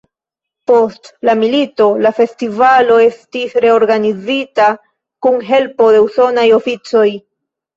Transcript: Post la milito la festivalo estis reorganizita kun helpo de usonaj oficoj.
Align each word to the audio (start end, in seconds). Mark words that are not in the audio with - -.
Post 0.69 1.09
la 1.29 1.35
milito 1.41 1.85
la 2.05 2.11
festivalo 2.21 2.97
estis 3.09 3.55
reorganizita 3.67 4.71
kun 5.27 5.39
helpo 5.53 5.91
de 5.99 6.01
usonaj 6.09 6.49
oficoj. 6.61 7.07